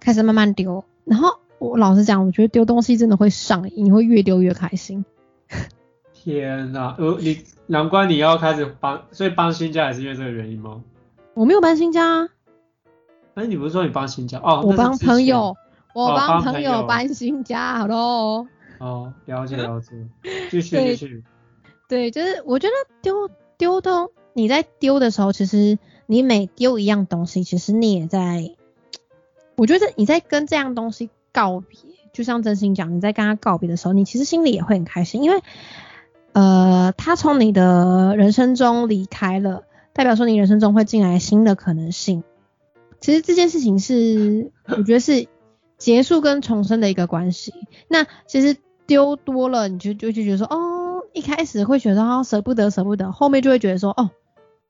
[0.00, 0.84] 开始慢慢丢。
[1.04, 5.04] 然后我老实讲，我觉得丢东西真的会上瘾，你会越丢越开心。
[6.12, 10.82] 天哪，呃，你难怪你要开始搬，所以搬新家也是因为这个原因吗？
[11.34, 12.04] 我没有搬新家。
[12.06, 12.28] 啊
[13.34, 14.38] 哎，你不是说你搬新家？
[14.38, 15.56] 哦，我帮朋友，
[15.94, 18.46] 我帮朋友搬新家，好喽。
[18.78, 19.90] 哦，了解了解，
[20.50, 21.24] 继续继续。
[21.88, 28.54] 对，就是我觉得丢丢东，你在丢的时候，其实你每丢一样东西，其实你也在，
[29.56, 31.78] 我觉得你在跟这样东西告别，
[32.12, 35.42] 就像真心讲，你在跟他告别的时候，你其实心里也会很开心，因为
[36.32, 42.24] 呃，他从你的人生中离开了，代表说你人生中会进来新的可能性。
[42.98, 45.28] 其实这件事情是，我觉得是。
[45.84, 47.52] 结束跟重生的一个关系，
[47.88, 54.08] 那其实丢多了，你就就就觉得说，哦，一开始会觉得啊舍不得舍不得，后面就会觉得说，哦，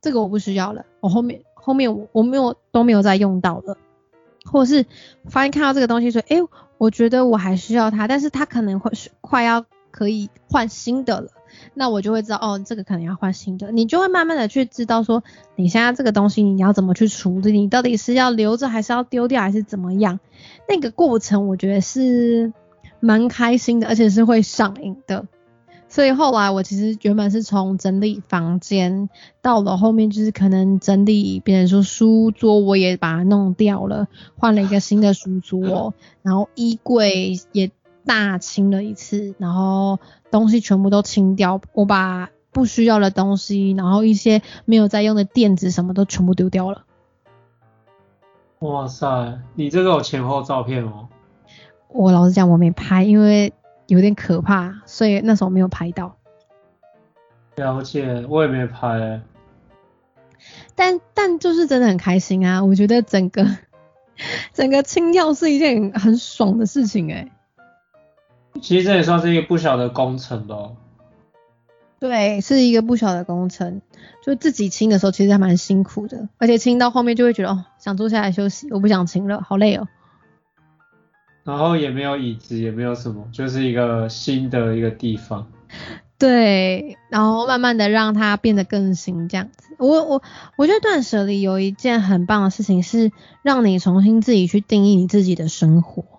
[0.01, 3.77] 这个我不需要了，我后面后面我我没有都没有再用到了，
[4.43, 4.85] 或者是
[5.29, 6.35] 发现看到这个东西说，哎，
[6.77, 11.29] 我觉得我还需要它，但是它可能会是快要可以换新的了。
[11.73, 15.23] 那我就会知道，哦，这个可能要换新的，你就会慢慢的去知道说，
[15.55, 20.19] 你现在这个东西你要怎么去处理，你到底是要留着还是要丢掉还是怎么样？
[20.67, 22.51] 那个过程我觉得是
[22.99, 25.25] 蛮开心的，而且是会上瘾的。
[25.87, 29.07] 所以后来我其实原本是从整理房间，
[29.41, 37.71] 到了后面就是可能整理，别人说书桌我也把它弄掉了，换了一个新的书桌，然后衣柜也。
[38.05, 39.99] 大清了一次，然后
[40.31, 46.83] 东西全部都清掉，我把不需要的东西，然后一些没有在用的垫子什么都全部丢掉了。
[48.59, 51.09] 哇塞，你这个有前后照片哦？
[51.89, 53.53] 我老实讲，我没拍，因为
[53.87, 56.15] 有点可怕，所以那时候没有拍到。
[57.55, 59.21] 了解，我也没拍。
[60.75, 62.63] 但但就是真的很开心啊！
[62.63, 63.45] 我觉得整个
[64.53, 67.31] 整个清掉是一件很爽的事情哎。
[68.61, 70.77] 其实这也算是一个不小的工程咯。
[71.99, 73.81] 对，是一个不小的工程。
[74.23, 79.87] 就自己清的时候，其实还蛮辛苦的，而且清到后面就会觉得哦，想坐下来休息，我不想清了，好累哦。
[81.43, 85.47] 然后也没有椅子，也没有什么，就是一个新的一个地方。
[86.17, 89.75] 对，然后慢慢的让它变得更新这样子。
[89.77, 90.23] 我我
[90.57, 93.11] 我觉得断舍离有一件很棒的事情是
[93.43, 96.14] 让你重新自己去定义你自己的生活。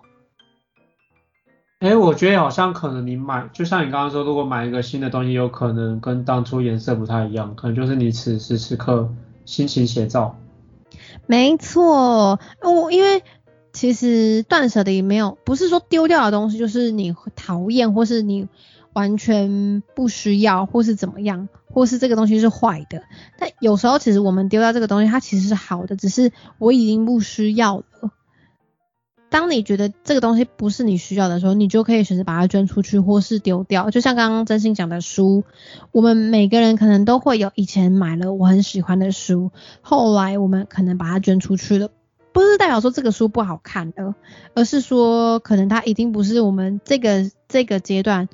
[1.79, 9.09] 哎，我觉得好像可能你买，就像你刚刚说，如果买一个新的东西，有可能跟当初颜色不太一样，可能就是你此时此刻
[9.45, 10.35] 心情写照。
[11.27, 13.23] 没错，我因为
[13.73, 18.47] 其实断舍离没有，不是说丢掉的东西就是你讨厌或是你。
[18.93, 23.03] 完全不需要，或是怎么样，或是这个东西是坏的。
[23.37, 28.11] 但有时候其实我们丢掉这个东西，它其实是好的，只是我已经不需要了。
[29.37, 33.91] 当你觉得这个东西不是你需要的时候，你就可以选择把它捐出去，或是丢掉。
[33.91, 35.43] 就像刚刚真心讲的书，
[35.91, 41.91] 我们每个人可能都会有以前买了我很喜欢的书，后来我们可能把它捐出去了，
[42.31, 44.15] 不是代表说这个书不好看的，
[44.55, 48.27] 而是说可能它已经不是我们这个这个阶段。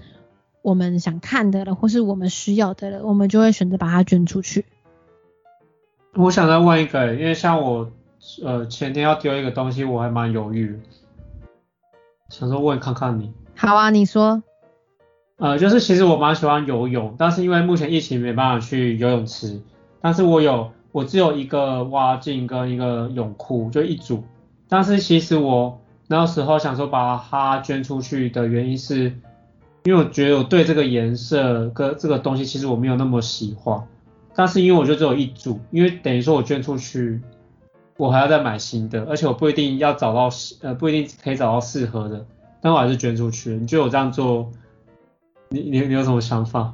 [0.61, 4.63] 我们想看的了，或是我们需要的了，我们就会选择把它捐出去。
[6.15, 7.91] 我想再问一个，因为像我，
[8.43, 10.79] 呃，前天要丢一个东西，我还蛮犹豫，
[12.29, 13.31] 想说问看看你。
[13.55, 14.41] 好啊，你说。
[15.37, 19.61] 呃，就是其实我蛮喜欢游泳，但是因为目前疫情没办法去游泳池，
[20.01, 24.23] 但是我有，我只有一个蛙镜跟一个泳裤，就一组。
[24.69, 29.13] 但是其实我那时候想说把它捐出去的原因是。
[29.85, 33.85] 因为我觉得我对这个颜色跟这个东西其实我没有那么喜欢，
[34.33, 37.19] 但是因为我就只有一组，因为等于说我捐出去，
[37.97, 42.25] 我还要再买新的，而且我不一定要找到适呃不一定可以找到适合的，
[42.61, 43.51] 但我还是捐出去。
[43.51, 44.49] 你觉得我这样做，
[45.49, 46.73] 你你你有什么想法？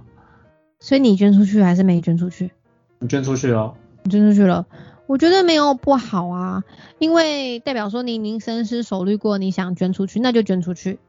[0.79, 2.51] 所以你捐出去还是没捐出去？
[2.99, 3.73] 你捐出去了。
[4.03, 4.65] 你捐出去了，
[5.07, 6.63] 我觉得没有不好啊，
[6.99, 10.99] 因为代表说你已经深思熟虑过，你想捐出去，那就捐出去。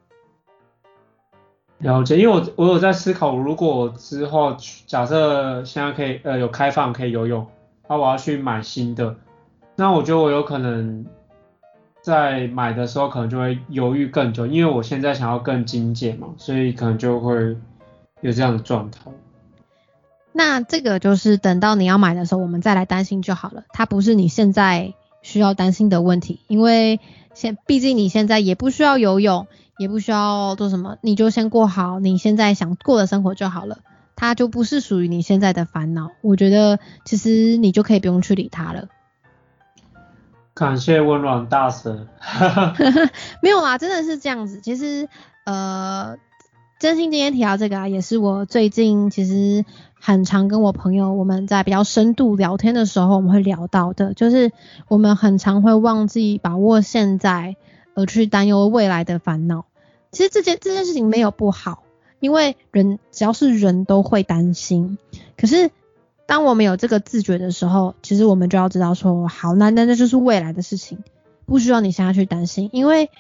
[1.79, 7.47] 了解，因为我我有在思考，如果之后假设现在可以呃有开放可以游泳，
[7.89, 9.17] 那我要去买新的，
[9.81, 11.07] 那我觉得我有可能
[12.03, 17.57] 在买的时候可能就会犹豫更久，因为我现在想要更精简嘛，所以可能就会
[18.21, 19.11] 有这样的状态。
[20.33, 27.01] 那这个就是等到你要买的时候，我们再来担心就好了，它不是你现在需要担心的问题，因为
[27.33, 29.47] 现毕竟你现在也不需要游泳。
[29.79, 33.79] 也不需要做什么，你就先过好你现在想过的生活就好了，
[34.15, 36.11] 它就不是属于你现在的烦恼。
[36.21, 38.89] 我觉得其实你就可以不用去理它了。
[40.61, 42.07] 感谢温暖大神。
[43.41, 44.61] 没有啊，真的是这样子。
[44.61, 45.09] 其实
[45.45, 46.19] 呃，
[46.79, 49.65] 真心今天提到这个啊，也是我最近其实
[49.99, 54.53] 很常跟我朋友我们在比较深度聊天的时候，我们会聊到的，就是
[54.89, 57.57] 我们很常会忘记把握现在，
[57.95, 59.65] 而去担忧未来的烦恼。
[60.13, 61.85] 其实这件这件事情没有不好，
[62.21, 64.99] 因为人只要是人都会担心。
[65.39, 65.71] 可是
[66.31, 71.03] 当我们有这个自觉的时候，其实我们就要知道说，好，那那那就是未来的事情，
[71.45, 73.11] 不需要你现在去担心，因为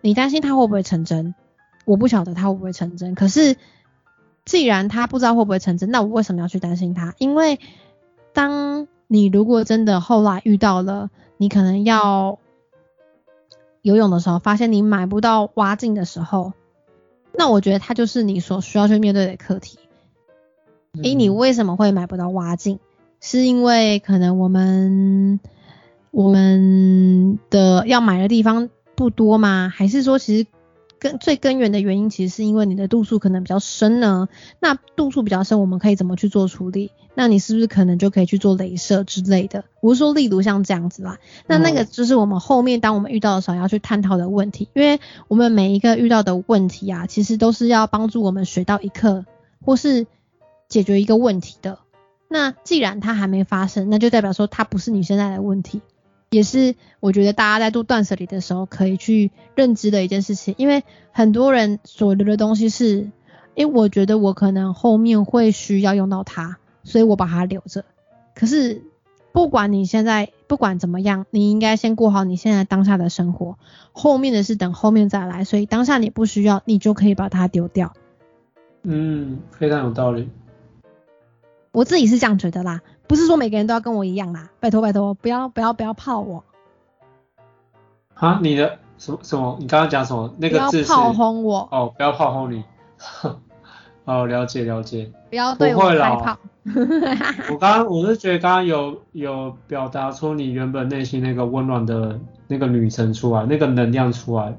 [0.00, 1.36] 你担心它会不会成真，
[1.84, 3.14] 我不晓得它会不会成真。
[3.14, 3.56] 可是
[4.44, 7.14] 既然它不知道会不会成真，那我为什么要去担心它？
[7.18, 7.60] 因为
[8.32, 12.40] 当你如果真的后来遇到了，你可能要。
[13.82, 16.52] 游泳的时候，发现你买不到蛙镜的时候，
[17.32, 19.78] 那我觉得它就是你所需要去面对的课题。
[21.02, 22.78] 诶，你为什么会买不到蛙镜？
[23.20, 25.40] 是因为可能我们
[26.10, 29.72] 我们的要买的地方不多吗？
[29.74, 30.46] 还是说其实？
[30.98, 34.28] 根最根源的原因，其实是因为你的度数可能比较深呢。
[34.60, 36.90] 那度数比较深，我们可以怎么去做处理？
[37.14, 39.64] 那你是不是可能就可以去做镭射之类的？
[39.82, 41.18] 我是说，例如像这样子啦。
[41.46, 49.26] 那那个就是我们后面当我们遇到的时候要去探讨的问题，因为我们每一个遇到的问题啊，其实都是要帮助我们学到一课，
[49.66, 50.06] 或是
[50.68, 51.78] 解决一个问题的。
[52.28, 55.80] 那既然它还没发生，那就代表说它不是你现在的问题。
[56.28, 63.12] 也是我觉得大家在做断舍离的时候可以去认知的一件事情，因为很多人所留的东西是，
[63.54, 67.84] 因为我觉得我可能后面会需要用到它，所以我把它留着。
[68.34, 68.82] 可是
[69.30, 73.56] 不管你现在不管怎么样，你应该先过好你现在当下的生活，
[73.92, 75.44] 后面的事等后面再来。
[75.44, 77.92] 所以当下你不需要，你就可以把它丢掉。
[78.82, 80.28] 嗯，非常有道理。
[81.76, 82.80] 我自己是这样觉得啦。
[83.06, 86.42] 不是说每个人都要跟我一样啦，拜托拜托，不要不要不要泡我。
[88.14, 89.58] 啊，你的什么什么？
[89.60, 90.34] 你刚刚讲什么？
[90.38, 91.68] 那个字是炮轰我。
[91.70, 92.64] 哦，不要炮轰你。
[94.06, 95.12] 哦，了解了解。
[95.28, 96.38] 不要对我开炮。
[97.52, 102.18] 我刚刚我是觉得刚刚有有表达出你原本内心那个温暖的
[102.48, 104.56] 那个女神出来，那个能量出来，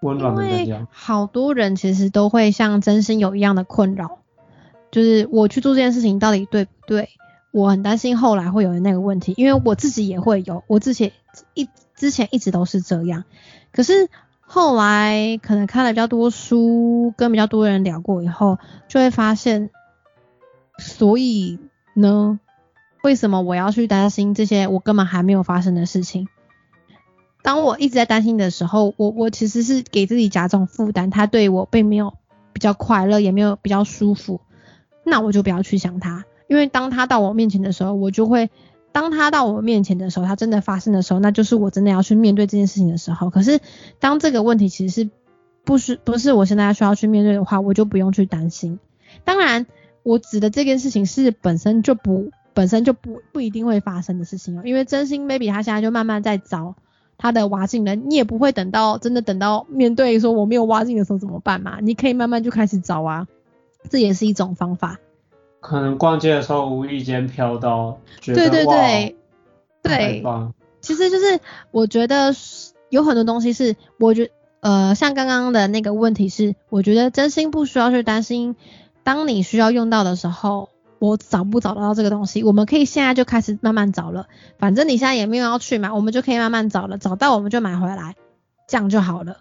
[0.00, 0.88] 温暖的能量。
[0.90, 4.17] 好多人其实都会像真心有一样的困扰，
[4.90, 7.08] 就是我去做这件事情到底对不对？
[7.50, 11.12] 我很担心后来会有那个问题，因为我自己也会有，我之前
[11.54, 13.24] 一之前一直都是这样，
[13.72, 14.08] 可是
[14.40, 19.70] 后来可能看了比较多书，跟比较多人聊过以后，就会发现，
[20.78, 21.58] 所以
[21.94, 22.38] 呢，
[23.02, 26.28] 为什么我要去担心这些我根本还没有发生的事情？
[27.42, 32.14] 当我一直在担心的时候，我我其实是给自己加重负担，他对我并没有
[32.52, 34.40] 比较快乐，也没有比较舒服，
[35.08, 38.50] 那我就不要去想他，因为当他到我面前的时候，我就会，
[38.92, 43.30] 当他到我面前的时候，他真的发生的时候，那就是我真的要去面对这件事情的时候。
[43.30, 43.60] 可是
[43.98, 45.10] 当这个问题其实是
[45.64, 48.78] 不是不是我现在需要去面对的话，我就不用去担心。
[49.24, 49.66] 当然，
[50.02, 56.74] 我指的这件事情是本身就不本身就不不一定会发生的事情哦，因为真心 baby 他现在就慢慢在找
[57.18, 61.78] 他的挖镜人，你也不会等到真的等到面对说我没有挖镜的时候怎么办嘛？
[61.80, 63.26] 你可以慢慢就开始找啊，
[63.90, 64.98] 这也是一种方法。
[65.60, 69.14] 可能逛街的时候无意间飘到，觉得对对哇对
[69.82, 78.56] 太对，棒其实就是我觉得是有很多东西是我觉呃像刚刚的那个问题是，我觉得真心不需要去担心，
[79.04, 80.68] 当你需要用到的时候。
[81.00, 82.42] 我找不找得到这个东西？
[82.42, 84.26] 我们可以现在就开始慢慢找了，
[84.58, 88.16] 反正你现在也没有要去买，我们就可以慢慢找了，找到我们就买回来，
[88.66, 89.36] 这样就好了。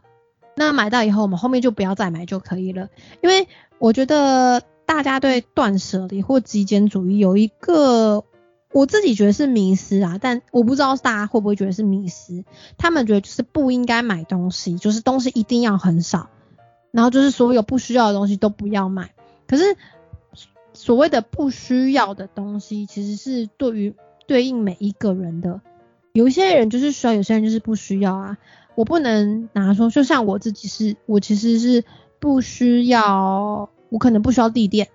[0.53, 2.89] 那买到以后，我们后面就不要再买就可以了。
[3.21, 3.47] 因为
[3.79, 8.23] 我觉得大家对断舍离或极简主义有一个，
[8.71, 12.43] 我自己觉得是迷失啊，但我不知道大家会不会觉得是迷失。
[12.77, 16.29] 他们觉得就是不应该买东西，就是东西一定要很少，
[16.91, 19.11] 然后就是所有不需要的东西都不要买。
[19.47, 19.77] 可是
[20.73, 23.95] 所谓的不需要的东西，其实是对于
[24.27, 25.61] 对应每一个人的。
[26.13, 28.37] 有一些人就是需要，有些人就是不需要啊。
[28.73, 31.83] 我不能拿说，就像我自己是，我其实是
[32.19, 34.89] 不需要，我可能不需要地垫，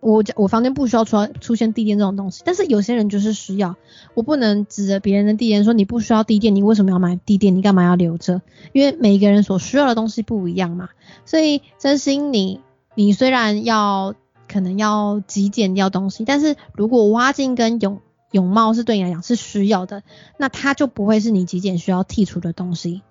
[0.00, 2.42] 我我房间不需要出出现地垫这种东西。
[2.44, 3.76] 但是有些人就是需要，
[4.14, 7.56] 我不能指着别人的地垫说你不需要地垫，你为什么要买地垫？
[7.56, 8.42] 你干嘛要留着？
[8.72, 10.90] 因为每个人所需要的东西不一样嘛。
[11.24, 12.60] 所以真心你
[12.94, 14.14] 你虽然要
[14.46, 18.00] 可能要极简掉东西，但是如果挖镜跟泳
[18.30, 20.02] 泳帽是对你来讲是需要的，
[20.36, 23.02] 那它就不会是你极简需要剔除的东西。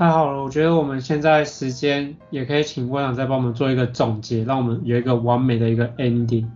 [0.00, 6.46] 太好了，我觉得我们现在时间也可以请温长再帮我们做一个总结，让我们有一个完美的一个 ending。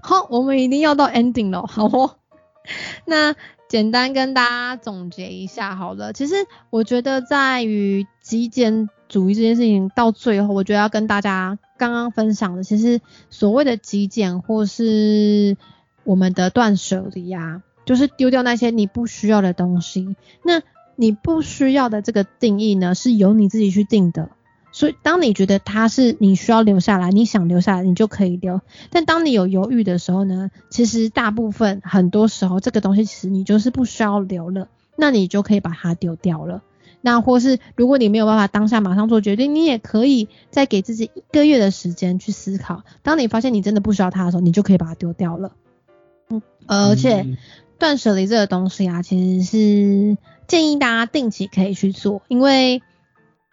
[0.00, 2.16] 好，我们一定要到 ending 了，好哦。
[3.04, 3.34] 那
[3.68, 6.14] 简单跟大家总结一下好了。
[6.14, 6.34] 其实
[6.70, 15.58] 我觉得在于极简主义这件事情到最后，我觉得要跟大家刚刚分享的，其实所谓的极简或是
[16.04, 20.16] 我们的断舍离啊，就是丢掉那些你不需要的东西。
[20.42, 20.62] 那
[20.96, 24.30] 你不需要的这个定义呢，是由你自己去定的。
[24.72, 28.60] 所以，当你觉得它是你需要留下来，你想留下来，你就可以留。
[28.90, 34.66] 但当你有犹豫的时候呢，其实大部分很多时候，这个东西其实你就是不需要留了，
[34.96, 36.62] 那你就可以把它丢掉了。
[37.00, 42.82] 那或是如果你没有办法当下马上做决定，你也可以再给自己一个月的时间去思考。
[43.02, 45.52] 当你发现你真的不需要它的时候，你就可以把它丢掉了。
[46.30, 47.36] 嗯，而且
[47.84, 50.16] 断舍离这个东西啊，其实是
[50.46, 52.80] 建议大家定期可以去做，因为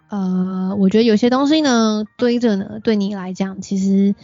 [0.07, 4.15] 呃，我觉得有些东西呢堆着呢，对你来讲其实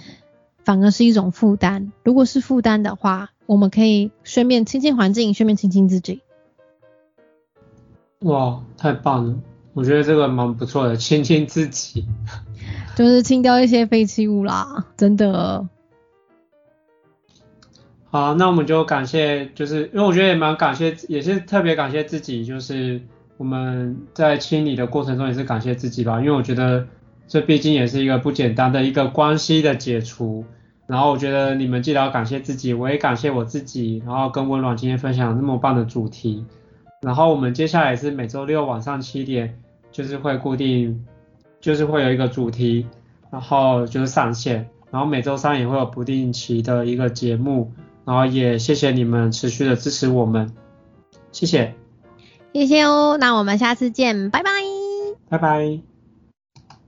[0.64, 1.92] 反而是一种负担。
[2.06, 6.22] 如果是负担的话，我们可以顺便清清环境，顺便清清自己。
[8.20, 9.36] 哇，太棒了！
[9.74, 12.06] 我觉得这个蛮不错的，亲亲自己。
[12.96, 15.68] 就是清掉一些废弃物啦，真的。
[18.20, 23.00] 好，那我们就感谢，就是因为我觉得也蛮感谢，也是特别感谢自己，就是
[23.38, 26.88] 我们在清理的过程中也是感谢自己吧，因为我觉得
[27.28, 30.44] 这毕竟也是一个不简单的一个关系的解除。
[30.88, 36.44] 然后我觉得你们记得要感谢自己，我也感谢我自己，然后跟温暖今天分享那么棒的主题。
[37.04, 39.60] 然后我们接下来是每周六晚上七点，
[39.92, 41.06] 就是会固定，
[41.62, 42.88] 就是会有一个主题，
[43.30, 47.72] 然后就是上线，然后每周三也会有不定期的一个节目。
[48.08, 50.54] 然后也谢谢你们持续的支持我们，
[51.34, 51.74] 谢谢，
[52.54, 54.50] 谢谢哦，那我们下次见，拜拜。
[55.28, 55.87] 拜拜。